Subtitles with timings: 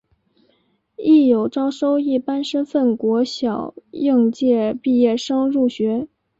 [0.95, 6.07] 亦有招收一般身份国小应届毕业生入学。